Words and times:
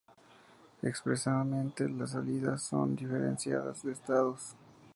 Expresamente, 0.81 1.87
las 1.87 2.09
salidas 2.13 2.63
son 2.63 2.95
diferenciadas 2.95 3.83
de 3.83 3.91
estados. 3.91 4.55